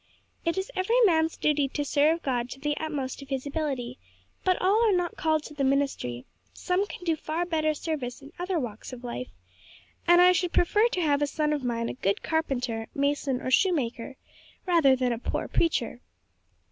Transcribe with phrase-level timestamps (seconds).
[0.43, 3.99] It is every man's duty to serve God to the utmost of his ability,
[4.43, 8.31] but all are not called to the ministry; some can do far better service in
[8.39, 9.27] other walks of life,
[10.07, 13.51] and I should prefer to have a son of mine a good carpenter, mason or
[13.51, 14.15] shoemaker,
[14.65, 16.01] rather than a poor preacher."